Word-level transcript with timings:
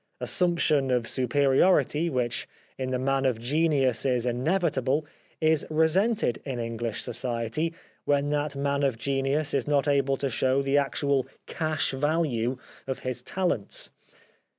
Assumption 0.19 0.89
of 0.89 1.07
superiority 1.07 2.09
which 2.09 2.47
in 2.75 2.89
the 2.89 2.97
man 2.97 3.23
of 3.23 3.39
genius 3.39 4.03
is 4.03 4.25
inevitable 4.25 5.05
is 5.39 5.63
resented 5.69 6.41
in 6.43 6.57
English 6.57 7.03
society 7.03 7.71
when 8.05 8.31
that 8.31 8.55
man 8.55 8.81
of 8.81 8.97
genius 8.97 9.53
is 9.53 9.67
not 9.67 9.87
able 9.87 10.17
to 10.17 10.27
show 10.31 10.63
the 10.63 10.75
actual 10.75 11.27
cash 11.45 11.91
value 11.91 12.57
of 12.87 13.01
his 13.01 13.21
talents. 13.21 13.91